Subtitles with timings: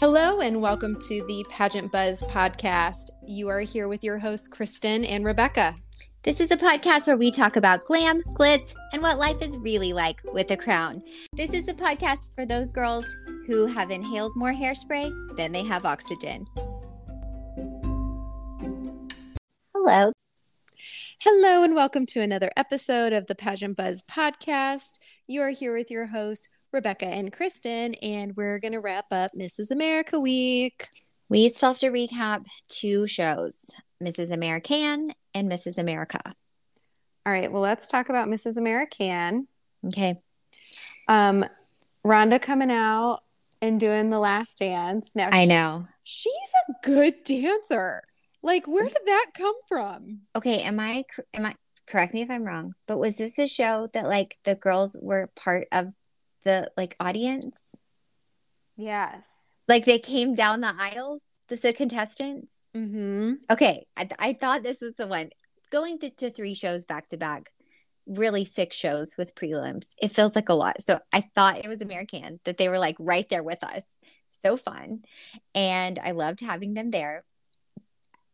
[0.00, 3.10] Hello, and welcome to the Pageant Buzz podcast.
[3.26, 5.74] You are here with your hosts, Kristen and Rebecca.
[6.22, 9.92] This is a podcast where we talk about glam, glitz, and what life is really
[9.92, 11.02] like with a crown.
[11.32, 13.04] This is a podcast for those girls
[13.48, 16.44] who have inhaled more hairspray than they have oxygen.
[19.74, 20.12] Hello.
[21.20, 25.00] Hello, and welcome to another episode of the Pageant Buzz podcast.
[25.26, 29.32] You are here with your hosts, Rebecca and Kristen, and we're going to wrap up
[29.38, 29.70] Mrs.
[29.70, 30.88] America Week.
[31.28, 33.70] We still have to recap two shows
[34.02, 34.30] Mrs.
[34.30, 35.78] American and Mrs.
[35.78, 36.20] America.
[37.26, 38.56] All right, well, let's talk about Mrs.
[38.56, 39.48] American.
[39.86, 40.20] Okay.
[41.08, 41.44] Um,
[42.06, 43.20] Rhonda coming out
[43.60, 45.12] and doing the last dance.
[45.14, 45.86] Now, I know.
[46.04, 46.32] She's
[46.68, 48.02] a good dancer.
[48.42, 50.20] Like, where did that come from?
[50.36, 51.04] Okay, am I
[51.34, 51.54] am I
[51.86, 55.30] correct me if I'm wrong, but was this a show that like the girls were
[55.34, 55.92] part of
[56.44, 57.58] the like audience?
[58.76, 59.54] Yes.
[59.66, 62.54] Like they came down the aisles, the contestants?
[62.76, 63.34] Mm-hmm.
[63.50, 65.30] Okay, I, I thought this was the one.
[65.70, 67.50] Going to, to three shows back to back,
[68.06, 69.88] really six shows with prelims.
[70.00, 70.80] It feels like a lot.
[70.82, 73.84] So I thought it was American that they were like right there with us.
[74.30, 75.02] So fun.
[75.54, 77.24] And I loved having them there.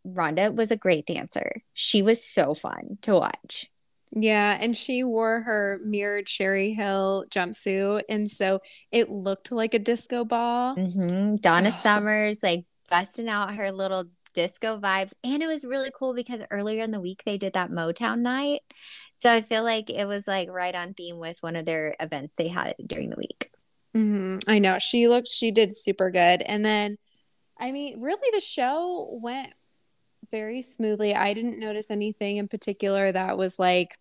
[0.06, 1.62] Rhonda was a great dancer.
[1.72, 3.70] She was so fun to watch.
[4.16, 8.60] Yeah, and she wore her mirrored Sherri Hill jumpsuit, and so
[8.92, 10.76] it looked like a disco ball.
[10.76, 11.36] Mm-hmm.
[11.36, 16.42] Donna Summers like busting out her little disco vibes, and it was really cool because
[16.52, 18.60] earlier in the week they did that Motown night,
[19.18, 22.34] so I feel like it was like right on theme with one of their events
[22.36, 23.50] they had during the week.
[23.96, 24.48] Mm-hmm.
[24.48, 26.98] I know she looked, she did super good, and then,
[27.58, 29.52] I mean, really, the show went
[30.30, 31.14] very smoothly.
[31.14, 33.96] I didn't notice anything in particular that was like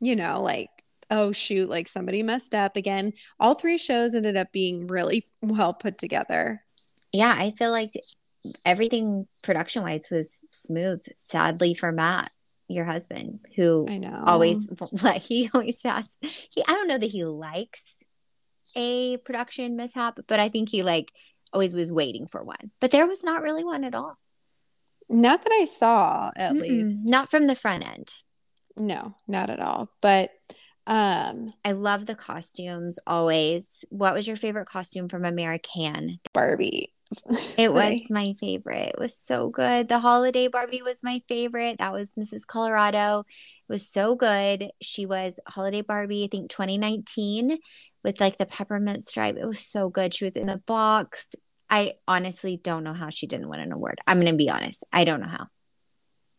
[0.00, 0.70] you know, like,
[1.10, 3.12] oh shoot, like somebody messed up again.
[3.38, 6.64] All three shows ended up being really well put together.
[7.12, 7.90] Yeah, I feel like
[8.64, 11.04] everything production wise was smooth.
[11.16, 12.30] Sadly for Matt,
[12.68, 14.68] your husband, who I know always
[15.02, 18.02] like he always asks he I don't know that he likes
[18.76, 21.12] a production mishap, but I think he like
[21.52, 22.70] always was waiting for one.
[22.80, 24.16] But there was not really one at all.
[25.08, 26.60] Not that I saw, at Mm-mm.
[26.60, 27.08] least.
[27.08, 28.14] Not from the front end.
[28.76, 29.90] No, not at all.
[30.00, 30.30] But
[30.86, 33.84] um I love the costumes always.
[33.90, 36.20] What was your favorite costume from American?
[36.32, 36.92] Barbie.
[37.58, 38.94] it was my favorite.
[38.94, 39.88] It was so good.
[39.88, 41.78] The holiday Barbie was my favorite.
[41.78, 42.46] That was Mrs.
[42.46, 43.24] Colorado.
[43.68, 44.70] It was so good.
[44.80, 47.58] She was holiday Barbie, I think 2019
[48.02, 49.36] with like the peppermint stripe.
[49.36, 50.14] It was so good.
[50.14, 51.28] She was in the box.
[51.68, 54.00] I honestly don't know how she didn't win an award.
[54.06, 54.84] I'm going to be honest.
[54.92, 55.46] I don't know how.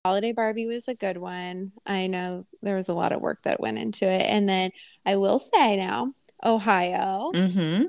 [0.03, 1.71] Holiday Barbie was a good one.
[1.85, 4.23] I know there was a lot of work that went into it.
[4.23, 4.71] And then
[5.05, 6.13] I will say now,
[6.43, 7.31] Ohio.
[7.35, 7.85] Mm-hmm.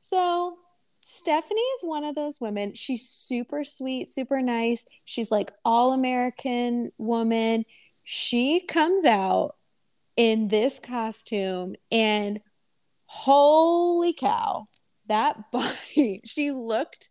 [0.00, 0.56] So
[1.00, 2.74] Stephanie is one of those women.
[2.74, 4.84] She's super sweet, super nice.
[5.04, 7.64] She's like all American woman.
[8.02, 9.54] She comes out
[10.16, 12.40] in this costume and
[13.04, 14.66] holy cow,
[15.06, 16.22] that body.
[16.24, 17.08] She looked,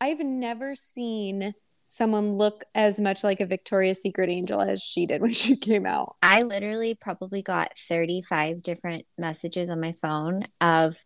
[0.00, 1.54] I've never seen
[1.94, 5.86] someone look as much like a Victoria's Secret angel as she did when she came
[5.86, 6.16] out.
[6.20, 10.96] I literally probably got 35 different messages on my phone of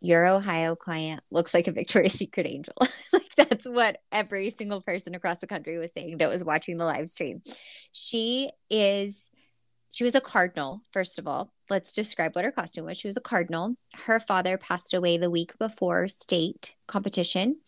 [0.00, 2.74] your Ohio client looks like a Victoria's Secret angel.
[3.12, 6.84] like that's what every single person across the country was saying that was watching the
[6.84, 7.40] live stream.
[7.92, 9.30] She is
[9.94, 11.52] she was a cardinal, first of all.
[11.70, 12.98] Let's describe what her costume was.
[12.98, 13.76] She was a cardinal.
[14.06, 17.60] Her father passed away the week before state competition.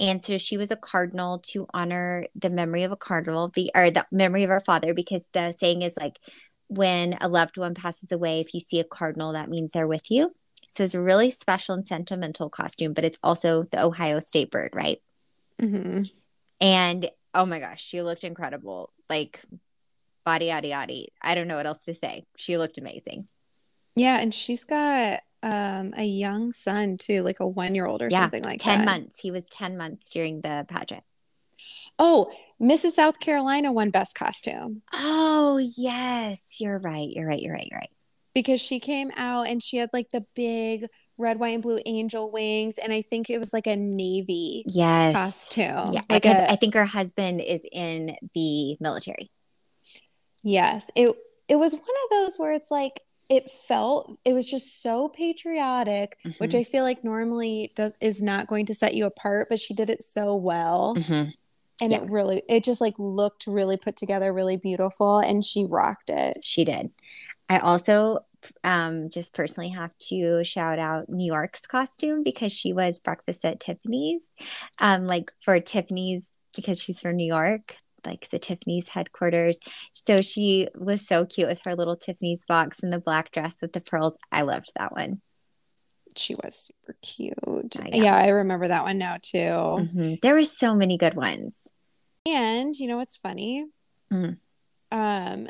[0.00, 3.92] And so she was a cardinal to honor the memory of a cardinal, the or
[3.92, 6.18] the memory of her father, because the saying is like
[6.66, 10.10] when a loved one passes away, if you see a cardinal, that means they're with
[10.10, 10.34] you.
[10.66, 14.70] So it's a really special and sentimental costume, but it's also the Ohio state bird,
[14.74, 15.00] right?
[15.62, 16.02] Mm-hmm.
[16.60, 18.92] And oh my gosh, she looked incredible.
[19.08, 19.44] Like
[20.28, 21.06] body yada yada.
[21.22, 22.26] I don't know what else to say.
[22.36, 23.28] She looked amazing.
[23.96, 28.08] Yeah, and she's got um a young son too, like a one year old or
[28.10, 28.84] yeah, something like 10 that.
[28.84, 29.20] months.
[29.20, 31.02] He was 10 months during the pageant.
[31.98, 32.30] Oh,
[32.60, 32.92] Mrs.
[32.92, 34.82] South Carolina won best costume.
[34.92, 36.60] Oh, yes.
[36.60, 37.08] You're right.
[37.08, 37.40] You're right.
[37.40, 37.68] You're right.
[37.70, 37.90] You're right.
[38.34, 40.86] Because she came out and she had like the big
[41.16, 42.76] red, white, and blue angel wings.
[42.78, 45.14] And I think it was like a navy yes.
[45.14, 45.90] costume.
[45.92, 46.02] Yeah.
[46.10, 49.30] Like a, I think her husband is in the military.
[50.42, 50.90] Yes.
[50.94, 51.14] It
[51.48, 53.00] it was one of those where it's like
[53.30, 56.38] it felt it was just so patriotic, mm-hmm.
[56.38, 59.74] which I feel like normally does is not going to set you apart, but she
[59.74, 60.94] did it so well.
[60.96, 61.30] Mm-hmm.
[61.80, 61.98] And yeah.
[61.98, 66.44] it really it just like looked really put together, really beautiful, and she rocked it.
[66.44, 66.90] She did.
[67.50, 68.20] I also
[68.64, 73.60] um, just personally have to shout out New York's costume because she was breakfast at
[73.60, 74.30] Tiffany's.
[74.78, 77.76] Um, like for Tiffany's, because she's from New York,
[78.08, 79.60] like the Tiffany's headquarters.
[79.92, 83.72] So she was so cute with her little Tiffany's box and the black dress with
[83.72, 84.16] the pearls.
[84.32, 85.20] I loved that one.
[86.16, 87.76] She was super cute.
[87.92, 89.38] Yeah, I remember that one now too.
[89.38, 90.14] Mm-hmm.
[90.22, 91.68] There were so many good ones.
[92.26, 93.66] And you know what's funny?
[94.12, 94.38] Mm.
[94.90, 95.48] Um,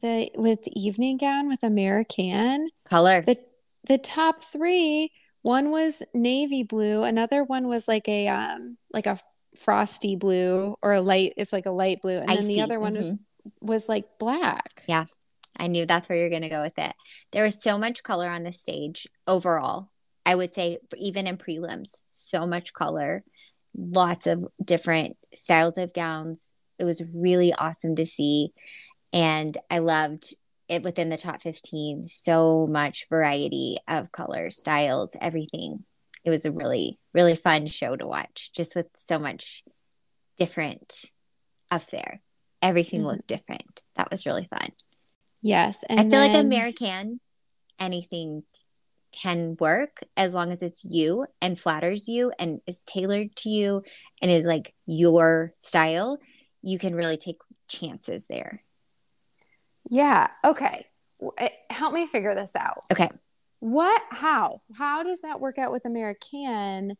[0.00, 3.22] the with evening gown with American color.
[3.26, 3.38] The
[3.86, 5.10] the top three.
[5.42, 7.04] One was navy blue.
[7.04, 9.18] Another one was like a um like a
[9.58, 11.34] frosty blue or a light.
[11.36, 13.02] It's like a light blue, and then the other one mm-hmm.
[13.02, 13.14] was
[13.60, 14.84] was like black.
[14.86, 15.04] Yeah,
[15.58, 16.94] I knew that's where you're going to go with it.
[17.32, 19.90] There was so much color on the stage overall.
[20.24, 23.24] I would say even in prelims, so much color,
[23.76, 26.54] lots of different styles of gowns.
[26.78, 28.52] It was really awesome to see.
[29.12, 30.34] And I loved
[30.68, 32.08] it within the top 15.
[32.08, 35.84] So much variety of colors, styles, everything.
[36.24, 39.62] It was a really, really fun show to watch, just with so much
[40.36, 41.06] different
[41.70, 42.20] up there.
[42.60, 43.08] Everything mm-hmm.
[43.08, 43.82] looked different.
[43.96, 44.72] That was really fun.
[45.42, 45.84] Yes.
[45.88, 46.32] And I feel then...
[46.32, 47.20] like American,
[47.78, 48.42] anything
[49.12, 53.82] can work as long as it's you and flatters you and is tailored to you
[54.20, 56.18] and is like your style.
[56.62, 57.38] You can really take
[57.68, 58.62] chances there.
[59.88, 60.28] Yeah.
[60.44, 60.86] Okay.
[61.38, 62.84] Eh, help me figure this out.
[62.92, 63.08] Okay.
[63.60, 64.02] What?
[64.10, 64.62] How?
[64.76, 66.96] How does that work out with American?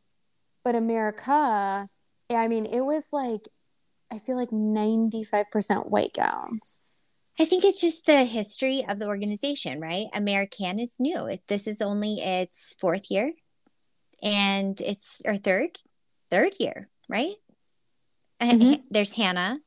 [0.64, 1.88] But America,
[2.30, 3.48] I mean, it was like,
[4.10, 6.82] I feel like 95% white gowns.
[7.40, 10.06] I think it's just the history of the organization, right?
[10.12, 11.36] American is new.
[11.46, 13.32] This is only its fourth year
[14.22, 15.78] and it's our third,
[16.30, 17.34] third year, right?
[18.40, 18.82] Mm-hmm.
[18.90, 19.60] There's Hannah,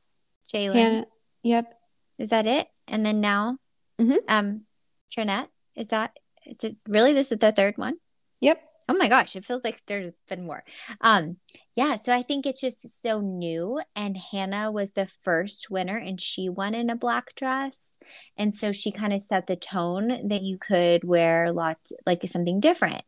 [0.52, 1.04] Jalen.
[1.42, 1.74] Yep.
[2.18, 2.68] Is that it?
[2.86, 3.58] And then now,
[4.00, 4.16] mm-hmm.
[4.28, 4.62] um,
[5.10, 5.48] Trinette.
[5.74, 6.16] Is that?
[6.52, 7.96] It's a, really this is the third one.
[8.40, 8.62] Yep.
[8.88, 10.64] Oh my gosh, it feels like there's been more.
[11.00, 11.38] Um,
[11.74, 13.80] yeah, so I think it's just so new.
[13.96, 17.96] And Hannah was the first winner, and she won in a black dress,
[18.36, 22.60] and so she kind of set the tone that you could wear lots like something
[22.60, 23.04] different.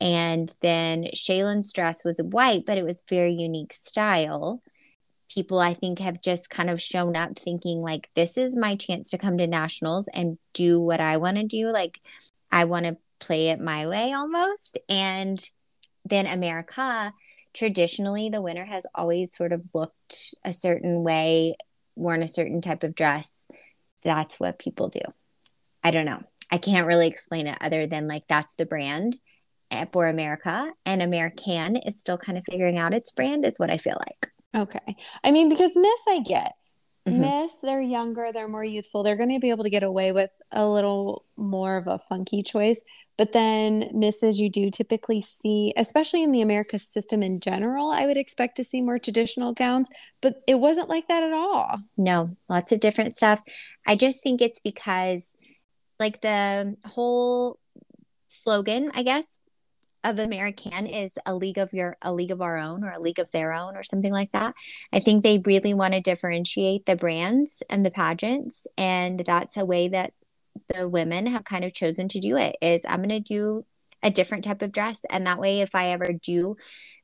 [0.00, 4.62] And then Shaylin's dress was white, but it was very unique style
[5.34, 9.10] people I think have just kind of shown up thinking like this is my chance
[9.10, 12.00] to come to nationals and do what I want to do like
[12.54, 14.78] I want to play it my way almost.
[14.88, 15.44] And
[16.04, 17.12] then America
[17.52, 21.56] traditionally the winner has always sort of looked a certain way
[21.96, 23.46] worn a certain type of dress.
[24.02, 25.00] That's what people do.
[25.82, 26.22] I don't know.
[26.50, 29.18] I can't really explain it other than like that's the brand
[29.70, 30.70] eh, for America.
[30.86, 34.30] And American is still kind of figuring out its brand is what I feel like.
[34.56, 34.96] Okay.
[35.24, 36.52] I mean, because Miss, I get.
[37.06, 37.20] Mm-hmm.
[37.20, 39.02] Miss, they're younger, they're more youthful.
[39.02, 42.42] They're going to be able to get away with a little more of a funky
[42.42, 42.82] choice.
[43.16, 48.06] But then Misses, you do typically see, especially in the America system in general, I
[48.06, 49.88] would expect to see more traditional gowns,
[50.20, 51.78] but it wasn't like that at all.
[51.96, 53.42] No, lots of different stuff.
[53.86, 55.34] I just think it's because,
[56.00, 57.60] like, the whole
[58.28, 59.38] slogan, I guess,
[60.04, 63.18] of American is a league of your a league of our own or a league
[63.18, 64.54] of their own or something like that.
[64.92, 69.64] I think they really want to differentiate the brands and the pageants and that's a
[69.64, 70.12] way that
[70.72, 73.64] the women have kind of chosen to do it is I'm going to do
[74.02, 76.56] a different type of dress and that way if I ever do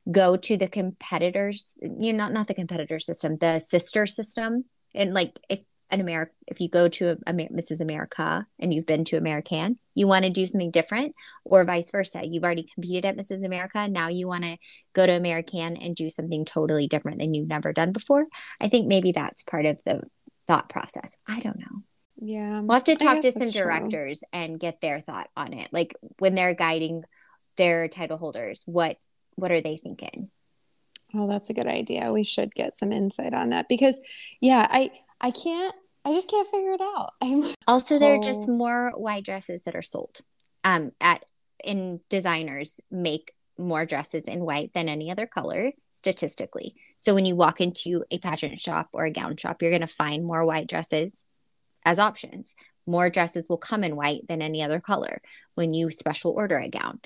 [0.09, 5.13] go to the competitors you know not not the competitor system the sister system and
[5.13, 7.81] like if an America, if you go to a, a, Mrs.
[7.81, 12.21] America and you've been to American, you want to do something different, or vice versa.
[12.23, 13.45] You've already competed at Mrs.
[13.45, 13.87] America.
[13.87, 14.57] Now you want to
[14.93, 18.25] go to American and do something totally different than you've never done before.
[18.59, 20.01] I think maybe that's part of the
[20.47, 21.17] thought process.
[21.27, 21.83] I don't know.
[22.17, 22.61] Yeah.
[22.61, 24.27] We'll have to talk to some directors true.
[24.31, 25.69] and get their thought on it.
[25.71, 27.03] Like when they're guiding
[27.57, 28.97] their title holders, what
[29.35, 30.29] what are they thinking?
[31.13, 32.11] Oh, that's a good idea.
[32.11, 33.99] We should get some insight on that because
[34.39, 37.11] yeah, I I can't I just can't figure it out.
[37.21, 40.21] I'm also there are just more white dresses that are sold.
[40.63, 41.23] Um at
[41.63, 46.75] in designers make more dresses in white than any other color statistically.
[46.97, 49.87] So when you walk into a pageant shop or a gown shop, you're going to
[49.87, 51.25] find more white dresses
[51.85, 52.55] as options.
[52.87, 55.21] More dresses will come in white than any other color
[55.55, 56.99] when you special order a gown.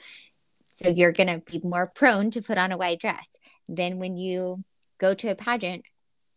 [0.71, 3.37] So you're going to be more prone to put on a white dress.
[3.67, 4.63] Then when you
[4.97, 5.85] go to a pageant,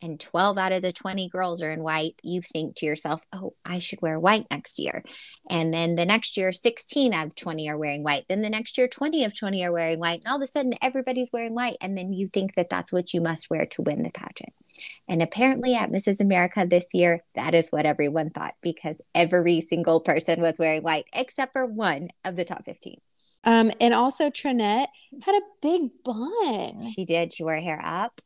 [0.01, 3.55] and 12 out of the 20 girls are in white, you think to yourself, oh,
[3.65, 5.03] I should wear white next year.
[5.51, 8.25] And then the next year, 16 out of 20 are wearing white.
[8.29, 10.25] Then the next year, 20 of 20 are wearing white.
[10.25, 11.77] And all of a sudden, everybody's wearing white.
[11.81, 14.53] And then you think that that's what you must wear to win the pageant.
[15.09, 16.21] And apparently, at Mrs.
[16.21, 21.07] America this year, that is what everyone thought because every single person was wearing white
[21.13, 23.01] except for one of the top 15.
[23.45, 24.91] Um, and also Trinette
[25.23, 26.81] had a big bun.
[26.95, 27.33] She did.
[27.33, 28.21] She wore her hair up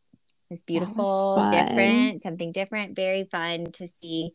[0.52, 1.04] was beautiful,
[1.36, 4.32] was different, something different, very fun to see.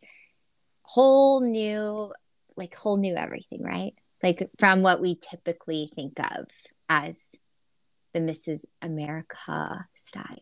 [0.81, 2.11] Whole new,
[2.55, 3.93] like whole new everything, right?
[4.23, 6.47] Like from what we typically think of
[6.89, 7.29] as
[8.13, 8.65] the Mrs.
[8.81, 10.41] America style.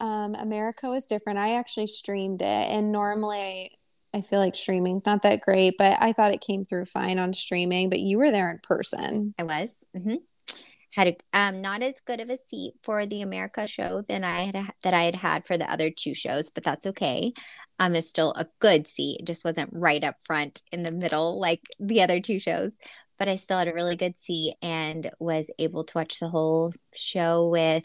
[0.00, 1.38] Um, America was different.
[1.38, 3.78] I actually streamed it, and normally
[4.12, 7.32] I feel like streaming's not that great, but I thought it came through fine on
[7.32, 7.90] streaming.
[7.90, 9.34] But you were there in person.
[9.38, 9.86] I was.
[9.96, 10.16] Mm-hmm
[10.96, 14.42] had a, um, not as good of a seat for the America show than I
[14.46, 17.34] had that I had had for the other two shows, but that's okay.
[17.78, 19.20] Um, it's still a good seat.
[19.20, 22.76] It just wasn't right up front in the middle like the other two shows,
[23.18, 26.72] but I still had a really good seat and was able to watch the whole
[26.94, 27.84] show with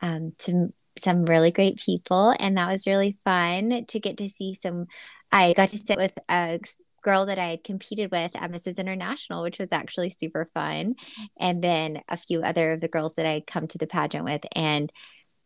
[0.00, 4.54] um, some some really great people, and that was really fun to get to see
[4.54, 4.86] some.
[5.32, 6.60] I got to sit with a
[7.04, 8.78] girl that I had competed with at Mrs.
[8.78, 10.96] International, which was actually super fun.
[11.38, 14.24] And then a few other of the girls that I had come to the pageant
[14.24, 14.44] with.
[14.56, 14.90] And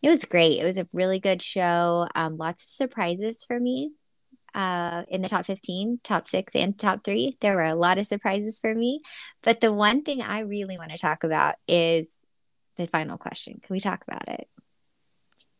[0.00, 0.60] it was great.
[0.60, 2.08] It was a really good show.
[2.14, 3.92] Um, lots of surprises for me
[4.54, 7.36] uh, in the top 15, top six, and top three.
[7.40, 9.00] There were a lot of surprises for me.
[9.42, 12.18] But the one thing I really want to talk about is
[12.76, 13.60] the final question.
[13.62, 14.48] Can we talk about it?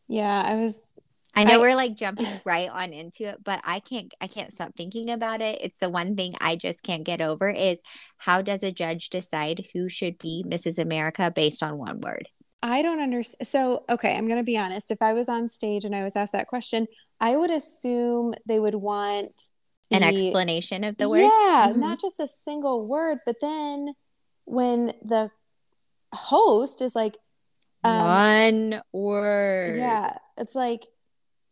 [0.07, 0.91] Yeah, I was
[1.35, 4.51] I know I, we're like jumping right on into it, but I can't I can't
[4.51, 5.59] stop thinking about it.
[5.61, 7.81] It's the one thing I just can't get over is
[8.17, 10.79] how does a judge decide who should be Mrs.
[10.79, 12.27] America based on one word?
[12.61, 13.47] I don't understand.
[13.47, 14.91] So, okay, I'm going to be honest.
[14.91, 16.87] If I was on stage and I was asked that question,
[17.19, 19.31] I would assume they would want
[19.89, 21.21] the, an explanation of the word.
[21.21, 21.79] Yeah, mm-hmm.
[21.79, 23.93] not just a single word, but then
[24.45, 25.31] when the
[26.13, 27.17] host is like
[27.83, 29.77] um, one word.
[29.77, 30.85] Yeah, it's like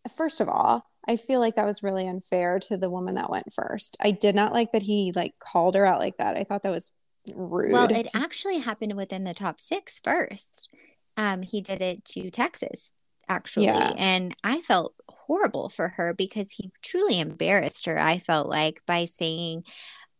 [0.07, 3.53] first of all, I feel like that was really unfair to the woman that went
[3.53, 3.95] first.
[4.01, 6.35] I did not like that he like called her out like that.
[6.35, 6.91] I thought that was
[7.33, 7.71] rude.
[7.71, 10.69] Well, it actually happened within the top six first.
[11.15, 12.93] Um, he did it to Texas
[13.29, 13.93] actually, yeah.
[13.97, 17.99] and I felt horrible for her because he truly embarrassed her.
[17.99, 19.63] I felt like by saying,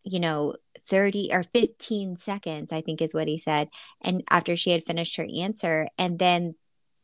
[0.04, 3.70] you know, 30 or 15 seconds, I think is what he said.
[4.02, 6.56] And after she had finished her answer, and then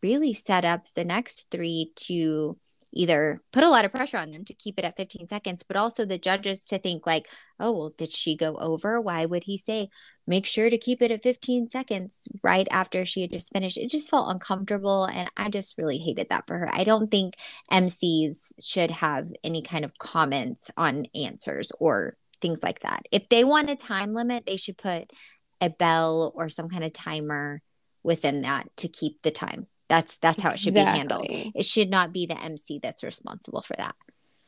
[0.01, 2.57] really set up the next three to
[2.93, 5.75] either put a lot of pressure on them to keep it at 15 seconds, but
[5.75, 7.27] also the judges to think like,
[7.59, 9.01] oh, well, did she go over?
[9.01, 9.89] Why would he say,
[10.25, 13.77] make sure to keep it at 15 seconds right after she had just finished?
[13.77, 15.05] It just felt uncomfortable.
[15.05, 16.69] And I just really hated that for her.
[16.71, 17.35] I don't think
[17.71, 23.07] MCs should have any kind of comments on answers or things like that.
[23.11, 25.11] If they want a time limit, they should put
[25.59, 27.61] a bell or some kind of timer
[28.03, 29.67] within that to keep the time.
[29.89, 30.53] That's that's how exactly.
[30.53, 31.25] it should be handled.
[31.29, 33.95] It should not be the MC that's responsible for that.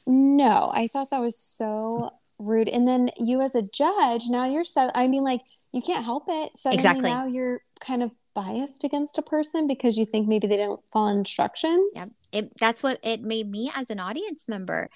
[0.08, 2.70] No, I thought that was so rude.
[2.70, 4.92] And then you as a judge, now you're set.
[4.96, 6.58] I mean, like you can't help it.
[6.58, 7.10] Suddenly exactly.
[7.10, 11.08] Now you're kind of biased against a person because you think maybe they don't follow
[11.08, 11.92] instructions.
[11.96, 14.90] Yeah, it, that's what it made me as an audience member.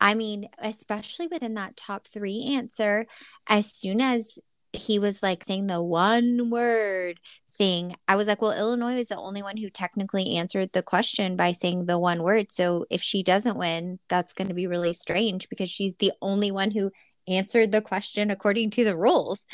[0.00, 3.06] I mean, especially within that top three answer,
[3.48, 4.38] as soon as
[4.72, 7.20] he was like saying the one word
[7.52, 7.96] thing.
[8.06, 11.52] I was like, well, Illinois is the only one who technically answered the question by
[11.52, 12.50] saying the one word.
[12.50, 16.50] So if she doesn't win, that's going to be really strange because she's the only
[16.50, 16.90] one who
[17.26, 19.44] answered the question according to the rules.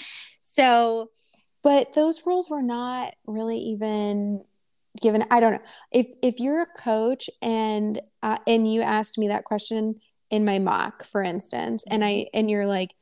[0.40, 1.10] So,
[1.62, 4.44] but those rules were not really even
[5.00, 5.24] given.
[5.30, 9.44] I don't know if if you're a coach and uh, and you asked me that
[9.44, 12.38] question in my mock, for instance, and I mm-hmm.
[12.38, 12.94] and you're like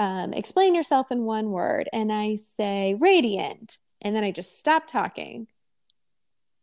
[0.00, 4.86] um, explain yourself in one word and I say radiant and then I just stop
[4.86, 5.46] talking.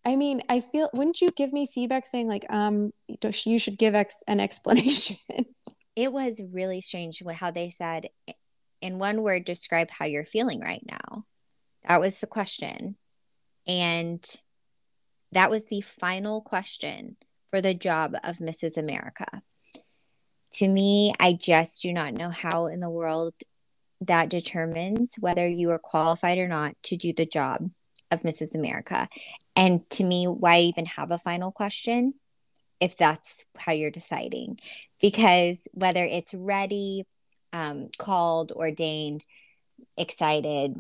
[0.04, 3.94] I mean, I feel wouldn't you give me feedback saying like um you should give
[3.94, 5.18] ex- an explanation?
[5.96, 8.08] it was really strange how they said
[8.82, 11.26] in one word describe how you're feeling right now.
[11.88, 12.98] That was the question.
[13.68, 14.26] And
[15.32, 17.18] that was the final question
[17.52, 18.78] for the job of Mrs.
[18.78, 19.44] America
[20.54, 23.34] to me, I just do not know how in the world
[24.02, 27.70] that determines whether you are qualified or not to do the job
[28.12, 28.56] of Mrs.
[28.56, 29.10] America.
[29.56, 32.14] And to me, why even have a final question
[32.80, 34.60] if that's how you're deciding?
[35.02, 37.06] Because whether it's ready,
[37.54, 39.24] um, called, ordained,
[39.98, 40.76] excited,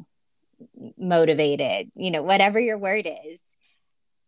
[0.97, 3.41] motivated, you know, whatever your word is,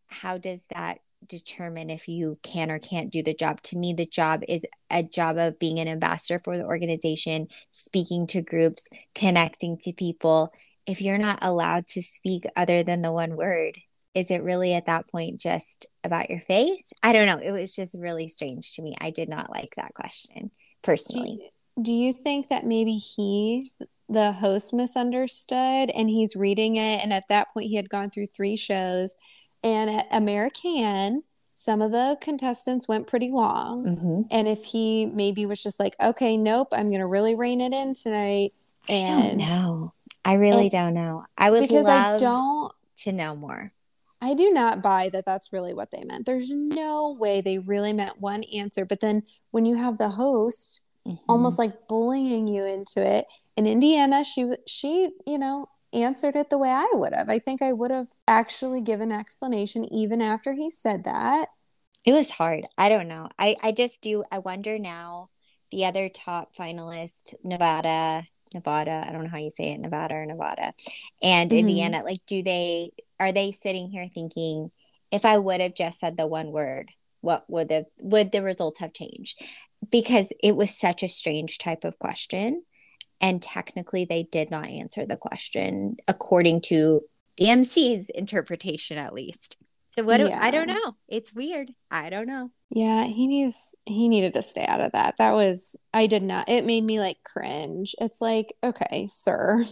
[0.07, 3.61] how does that determine if you can or can't do the job.
[3.63, 8.27] To me, the job is a job of being an ambassador for the organization, speaking
[8.27, 10.53] to groups, connecting to people.
[10.85, 13.79] If you're not allowed to speak other than the one word,
[14.15, 16.91] is it really at that point just about your face?
[17.03, 17.37] I don't know.
[17.37, 18.95] It was just really strange to me.
[18.99, 21.37] I did not like that question personally.
[21.37, 23.71] Do you, do you think that maybe he,
[24.07, 27.03] the host, misunderstood and he's reading it?
[27.03, 29.15] And at that point, he had gone through three shows.
[29.63, 31.23] And at American,
[31.53, 33.85] some of the contestants went pretty long.
[33.85, 34.21] Mm-hmm.
[34.31, 37.73] And if he maybe was just like, okay, nope, I'm going to really rein it
[37.73, 38.53] in tonight.
[38.87, 39.93] And I don't know.
[40.23, 41.25] I really and- don't know.
[41.37, 43.71] I would because I don't to know more.
[44.21, 46.25] I do not buy that that's really what they meant.
[46.25, 48.83] There's no way they really meant one answer.
[48.83, 51.17] But then when you have the host Mhm.
[51.29, 53.25] almost like bullying you into it,
[53.55, 57.29] in Indiana, she she you know answered it the way I would have.
[57.29, 61.49] I think I would have actually given explanation even after he said that.
[62.05, 62.65] It was hard.
[62.77, 63.29] I don't know.
[63.37, 64.23] I I just do.
[64.31, 65.29] I wonder now.
[65.71, 69.05] The other top finalist, Nevada, Nevada.
[69.07, 70.73] I don't know how you say it, Nevada or Nevada,
[71.21, 71.59] and Mhm.
[71.59, 72.01] Indiana.
[72.03, 74.71] Like, do they are they sitting here thinking,
[75.11, 76.91] if I would have just said the one word,
[77.21, 79.41] what would the would the results have changed?
[79.91, 82.63] Because it was such a strange type of question,
[83.21, 87.01] and technically they did not answer the question according to
[87.37, 89.57] the MC's interpretation, at least.
[89.91, 90.17] So what?
[90.17, 90.95] Do, I don't know.
[91.07, 91.71] It's weird.
[91.89, 92.51] I don't know.
[92.69, 95.15] Yeah, he needs he needed to stay out of that.
[95.17, 96.47] That was I did not.
[96.47, 97.95] It made me like cringe.
[97.99, 99.65] It's like, okay, sir.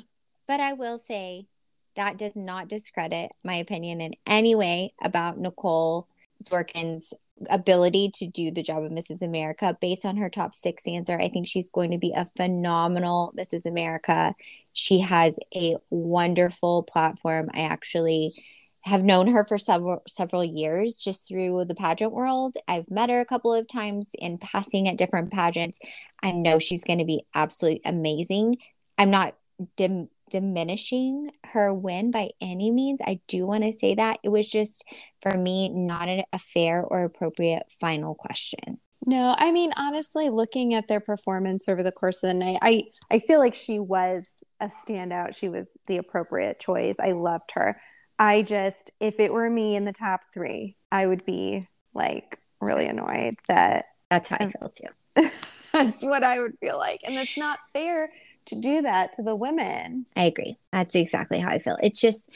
[0.47, 1.47] But I will say
[1.95, 6.07] that does not discredit my opinion in any way about Nicole
[6.43, 7.13] Zorkin's
[7.49, 9.21] ability to do the job of Mrs.
[9.21, 11.19] America based on her top six answer.
[11.19, 13.65] I think she's going to be a phenomenal Mrs.
[13.65, 14.33] America.
[14.73, 17.49] She has a wonderful platform.
[17.53, 18.33] I actually
[18.81, 22.55] have known her for several several years just through the pageant world.
[22.67, 25.77] I've met her a couple of times in passing at different pageants.
[26.23, 28.55] I know she's going to be absolutely amazing.
[28.97, 29.35] I'm not
[29.75, 32.99] dim- diminishing her win by any means.
[33.05, 34.85] I do want to say that it was just
[35.21, 38.79] for me not a, a fair or appropriate final question.
[39.05, 42.83] No, I mean honestly, looking at their performance over the course of the night, I
[43.11, 45.37] I feel like she was a standout.
[45.37, 46.99] She was the appropriate choice.
[46.99, 47.79] I loved her.
[48.19, 52.87] I just if it were me in the top 3, I would be like really
[52.87, 55.29] annoyed that That's how I feel too.
[55.71, 57.01] that's what I would feel like.
[57.05, 58.11] And it's not fair
[58.47, 60.05] to do that to the women.
[60.15, 60.57] I agree.
[60.71, 61.77] That's exactly how I feel.
[61.81, 62.29] It's just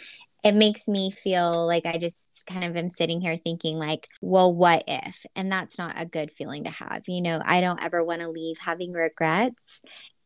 [0.44, 4.54] it makes me feel like I just kind of am sitting here thinking like, well,
[4.54, 5.26] what if?
[5.36, 7.04] And that's not a good feeling to have.
[7.08, 9.82] You know, I don't ever want to leave having regrets.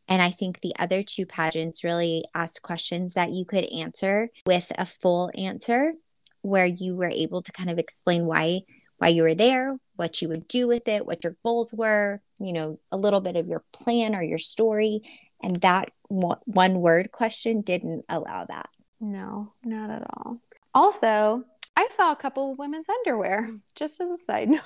[0.08, 4.72] And I think the other two pageants really asked questions that you could answer with
[4.78, 5.94] a full answer
[6.42, 8.62] where you were able to kind of explain why
[8.98, 12.52] why you were there, what you would do with it, what your goals were, you
[12.52, 15.02] know, a little bit of your plan or your story.
[15.46, 18.68] And that one word question didn't allow that.
[19.00, 20.40] No, not at all.
[20.74, 21.44] Also,
[21.76, 24.62] I saw a couple of women's underwear, just as a side note.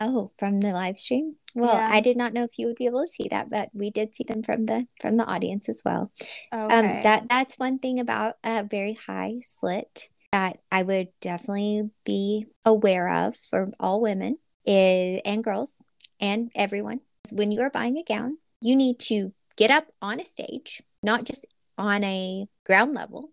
[0.00, 1.34] Oh, from the live stream?
[1.52, 1.88] Well, Yeah.
[1.90, 4.14] I did not know if you would be able to see that, but we did
[4.14, 6.12] see them from the from the audience as well.
[6.52, 6.74] Okay.
[6.74, 12.46] Um, that that's one thing about a very high slit that I would definitely be
[12.64, 15.82] aware of for all women is and girls
[16.20, 17.00] and everyone.
[17.32, 21.24] When you are buying a gown, you need to get up on a stage, not
[21.24, 23.30] just on a ground level.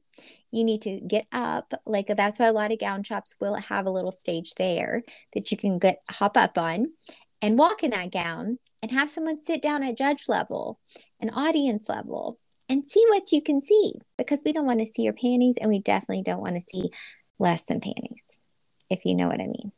[0.51, 1.73] You need to get up.
[1.85, 5.03] Like that's why a lot of gown shops will have a little stage there
[5.33, 6.87] that you can get hop up on
[7.41, 10.79] and walk in that gown and have someone sit down at judge level
[11.19, 15.03] and audience level and see what you can see because we don't want to see
[15.03, 16.89] your panties and we definitely don't want to see
[17.39, 18.39] less than panties,
[18.89, 19.71] if you know what I mean.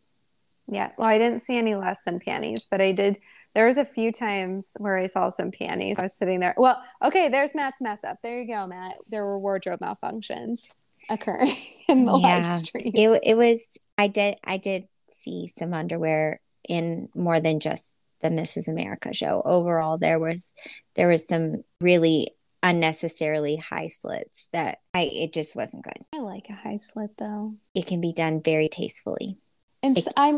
[0.67, 0.91] Yeah.
[0.97, 3.19] Well, I didn't see any less than panties, but I did.
[3.53, 5.97] There was a few times where I saw some panties.
[5.99, 6.55] I was sitting there.
[6.57, 7.29] Well, okay.
[7.29, 8.17] There's Matt's mess up.
[8.23, 8.95] There you go, Matt.
[9.09, 10.67] There were wardrobe malfunctions
[11.09, 11.53] occurring
[11.89, 12.39] in the Yeah.
[12.39, 12.91] live stream.
[12.95, 18.29] It it was I did I did see some underwear in more than just the
[18.29, 18.67] Mrs.
[18.69, 19.41] America show.
[19.43, 20.53] Overall, there was
[20.95, 22.31] there was some really
[22.63, 25.99] unnecessarily high slits that I it just wasn't good.
[26.13, 27.55] I like a high slit though.
[27.75, 29.37] It can be done very tastefully.
[29.83, 30.37] And It- s I'm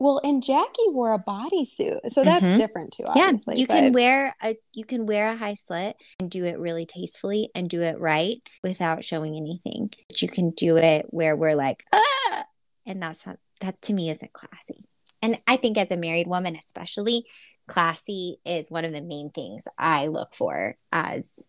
[0.00, 2.56] well, and Jackie wore a bodysuit, so that's Mhm.
[2.58, 3.04] different too.
[3.06, 6.58] Obviously, yeah, you can wear a you can wear a high slit and do it
[6.58, 9.90] really tastefully and do it right without showing anything.
[10.08, 12.44] But you can do it where we're like, ah,
[12.86, 14.84] and that's not that to me isn't classy.
[15.22, 17.24] And I think as a married woman, especially,
[17.66, 21.44] classy is one of the main things I look for as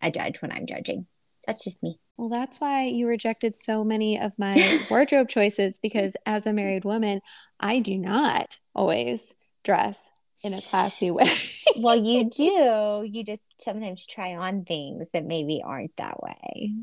[0.00, 1.06] a judge when I'm judging.
[1.48, 1.98] That's just me.
[2.18, 6.84] Well, that's why you rejected so many of my wardrobe choices because as a married
[6.84, 7.20] woman,
[7.58, 9.34] I do not always
[9.64, 10.10] dress
[10.44, 11.30] in a classy way.
[11.78, 13.08] well, you do.
[13.10, 16.74] You just sometimes try on things that maybe aren't that way.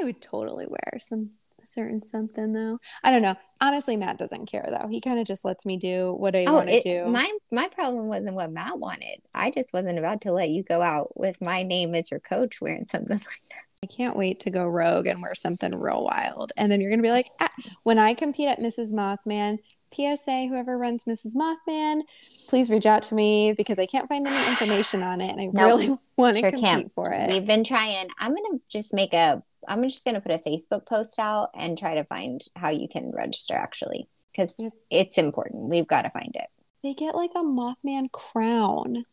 [0.00, 1.30] I would totally wear some
[1.64, 2.78] certain something though.
[3.02, 3.34] I don't know.
[3.60, 4.88] Honestly, Matt doesn't care though.
[4.88, 7.06] He kind of just lets me do what I oh, want to do.
[7.06, 9.20] My my problem wasn't what Matt wanted.
[9.34, 12.60] I just wasn't about to let you go out with my name as your coach
[12.60, 13.61] wearing something like that.
[13.82, 16.52] I can't wait to go rogue and wear something real wild.
[16.56, 17.50] And then you're gonna be like, ah.
[17.82, 18.92] when I compete at Mrs.
[18.92, 19.58] Mothman,
[19.94, 21.34] PSA, whoever runs Mrs.
[21.36, 22.02] Mothman,
[22.48, 25.46] please reach out to me because I can't find any information on it and I
[25.46, 26.94] nope, really want to sure compete can't.
[26.94, 27.30] for it.
[27.30, 28.08] We've been trying.
[28.18, 31.78] I'm gonna just make a I'm just going to put a Facebook post out and
[31.78, 34.76] try to find how you can register actually because yes.
[34.90, 35.70] it's important.
[35.70, 36.46] We've got to find it.
[36.82, 39.04] They get like a Mothman crown.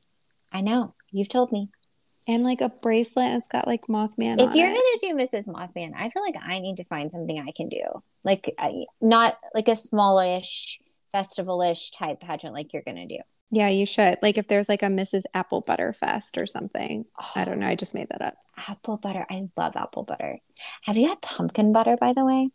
[0.51, 0.95] I know.
[1.12, 1.69] You've told me.
[2.30, 4.39] And like a bracelet, it's got like Mothman.
[4.39, 5.02] If you're it.
[5.02, 5.48] gonna do Mrs.
[5.48, 9.39] Mothman, I feel like I need to find something I can do, like I, not
[9.56, 10.80] like a smallish,
[11.12, 13.18] festivalish type pageant like you're gonna do.
[13.50, 14.20] Yeah, you should.
[14.22, 15.24] Like if there's like a Mrs.
[15.34, 17.06] Apple Butter Fest or something.
[17.20, 17.65] Oh, I don't know.
[17.65, 18.36] I just made that up.
[18.68, 19.26] Apple butter.
[19.28, 20.38] I love apple butter.
[20.84, 22.52] Have you had pumpkin butter, by the way?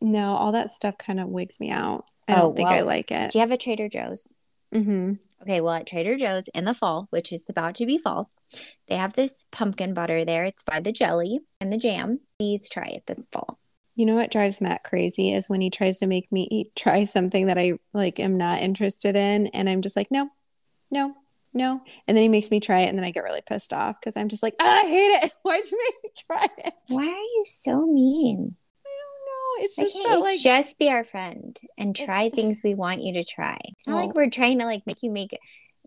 [0.00, 2.06] No, all that stuff kind of wigs me out.
[2.26, 3.32] I oh, don't think well, I like it.
[3.32, 4.32] Do you have a Trader Joe's?
[4.74, 5.14] Mm-hmm.
[5.44, 8.30] Okay, well, at Trader Joe's in the fall, which is about to be fall,
[8.88, 10.44] they have this pumpkin butter there.
[10.44, 12.20] It's by the jelly and the jam.
[12.38, 13.58] Please try it this fall.
[13.94, 17.04] You know what drives Matt crazy is when he tries to make me eat, try
[17.04, 20.30] something that I like am not interested in, and I'm just like, no,
[20.90, 21.14] no,
[21.52, 21.82] no.
[22.08, 24.16] And then he makes me try it, and then I get really pissed off because
[24.16, 25.32] I'm just like, ah, I hate it.
[25.42, 26.74] Why'd you make me try it?
[26.88, 28.56] Why are you so mean?
[29.58, 33.24] It's just okay, like just be our friend and try things we want you to
[33.24, 33.58] try.
[33.64, 35.38] It's not like we're trying to like make you make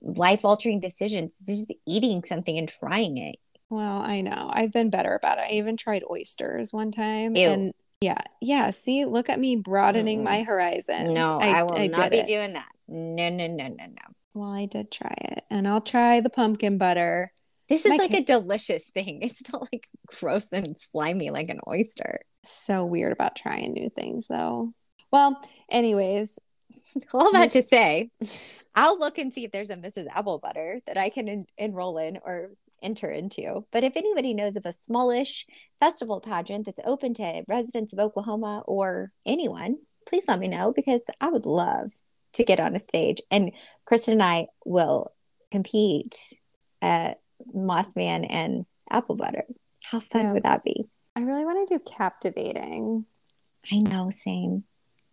[0.02, 1.36] life altering decisions.
[1.42, 3.38] It's just eating something and trying it.
[3.70, 4.50] Well, I know.
[4.52, 5.46] I've been better about it.
[5.50, 7.50] I even tried oysters one time, Ew.
[7.50, 8.22] and yeah.
[8.42, 8.72] Yeah.
[8.72, 11.12] See, look at me broadening mm my horizons.
[11.12, 12.28] No, I, I will I not be it.
[12.28, 12.70] doing that.
[12.88, 14.14] No, no, no, no, no.
[14.34, 17.34] Well, I did try it and I'll try the pumpkin butter.
[17.70, 19.20] This is My like a delicious thing.
[19.22, 22.20] It's not like gross and slimy like an oyster.
[22.44, 24.74] So weird about trying new things though.
[25.12, 26.40] Well, anyways,
[27.14, 28.10] all that to say,
[28.76, 30.08] I'll look and see if there's a Mrs.
[30.14, 32.52] Apple Butter that I can en- enroll in or
[32.82, 33.66] enter into.
[33.72, 35.46] But if anybody knows of a smallish
[35.80, 41.04] festival pageant that's open to residents of Oklahoma or anyone, please let me know because
[41.20, 41.92] I would love
[42.34, 43.22] to get on a stage.
[43.32, 43.52] And
[43.86, 45.14] Kristen and I will
[45.52, 46.34] compete
[46.82, 47.20] at
[47.56, 49.46] Mothman and Apple Butter.
[49.84, 50.34] How fun yeah.
[50.34, 50.86] would that be?
[51.16, 53.06] I really want to do captivating.
[53.72, 54.64] I know, same.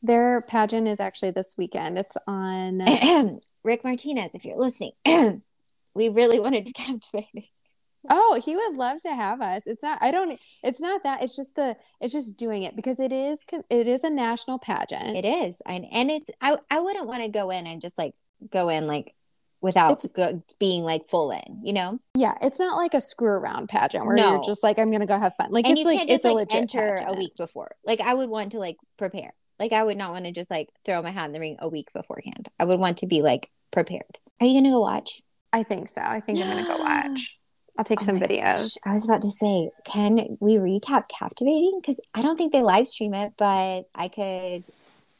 [0.02, 1.98] Their pageant is actually this weekend.
[1.98, 4.92] It's on Rick Martinez, if you're listening.
[5.94, 7.50] we really wanted to captivate.
[8.10, 9.66] Oh, he would love to have us.
[9.66, 9.98] It's not.
[10.02, 10.38] I don't.
[10.62, 11.22] It's not that.
[11.22, 11.76] It's just the.
[12.00, 13.42] It's just doing it because it is.
[13.70, 15.16] It is a national pageant.
[15.16, 16.28] It is, and and it's.
[16.40, 18.14] I I wouldn't want to go in and just like
[18.50, 19.14] go in like
[19.64, 21.60] without go, being like full in.
[21.62, 21.98] You know.
[22.14, 24.34] Yeah, it's not like a screw around pageant where no.
[24.34, 25.50] you're just like I'm gonna go have fun.
[25.50, 27.10] Like and it's like just, it's like, a enter pageant.
[27.10, 27.74] a week before.
[27.84, 29.32] Like I would want to like prepare.
[29.58, 31.68] Like I would not want to just like throw my hat in the ring a
[31.68, 32.48] week beforehand.
[32.60, 34.18] I would want to be like prepared.
[34.40, 35.22] Are you gonna go watch?
[35.52, 36.02] I think so.
[36.04, 37.34] I think I'm gonna go watch.
[37.78, 38.54] I'll take oh some videos.
[38.54, 38.70] Gosh.
[38.86, 41.80] I was about to say, can we recap Captivating?
[41.80, 44.62] Because I don't think they live stream it, but I could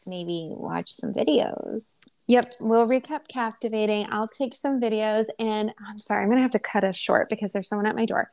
[0.06, 1.98] maybe watch some videos.
[2.26, 4.06] Yep, we'll recap Captivating.
[4.10, 7.28] I'll take some videos, and I'm sorry, I'm going to have to cut us short
[7.28, 8.30] because there's someone at my door.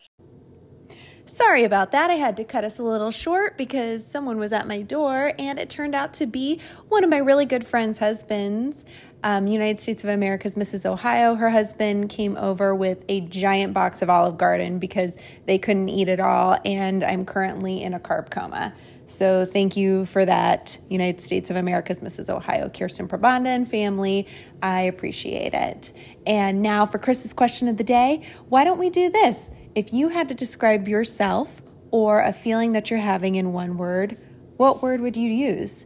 [1.25, 2.09] Sorry about that.
[2.09, 5.59] I had to cut us a little short because someone was at my door, and
[5.59, 8.85] it turned out to be one of my really good friend's husbands
[9.23, 10.85] um, United States of America's Mrs.
[10.85, 11.35] Ohio.
[11.35, 16.09] Her husband came over with a giant box of Olive Garden because they couldn't eat
[16.09, 18.73] it all, and I'm currently in a carb coma.
[19.11, 22.29] So thank you for that, United States of America's Mrs.
[22.29, 24.25] Ohio, Kirsten Probanda and family.
[24.63, 25.91] I appreciate it.
[26.25, 29.51] And now for Chris's question of the day why don't we do this?
[29.75, 34.17] If you had to describe yourself or a feeling that you're having in one word,
[34.55, 35.85] what word would you use?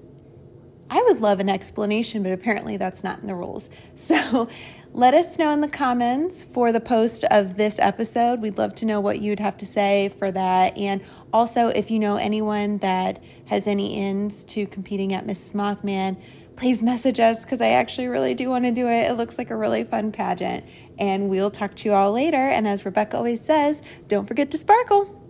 [0.90, 3.70] I would love an explanation, but apparently that's not in the rules.
[3.96, 4.50] So
[4.94, 8.40] let us know in the comments for the post of this episode.
[8.40, 10.78] We'd love to know what you'd have to say for that.
[10.78, 15.54] And also, if you know anyone that has any ins to competing at Mrs.
[15.54, 16.16] Mothman,
[16.56, 19.10] please message us because I actually really do want to do it.
[19.10, 20.64] It looks like a really fun pageant.
[20.98, 22.38] And we'll talk to you all later.
[22.38, 25.25] And as Rebecca always says, don't forget to sparkle.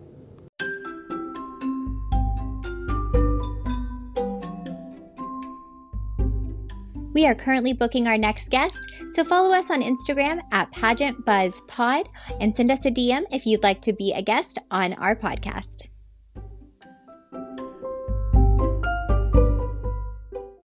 [7.15, 11.61] We are currently booking our next guest, so follow us on Instagram at Pageant Buzz
[11.65, 12.09] Pod
[12.41, 15.87] and send us a DM if you'd like to be a guest on our podcast.